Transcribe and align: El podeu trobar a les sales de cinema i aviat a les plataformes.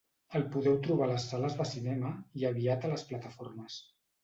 El 0.37 0.45
podeu 0.53 0.77
trobar 0.87 1.05
a 1.07 1.09
les 1.11 1.25
sales 1.33 1.59
de 1.61 1.67
cinema 1.73 2.15
i 2.41 2.49
aviat 2.51 2.89
a 2.89 2.93
les 2.95 3.07
plataformes. 3.13 3.81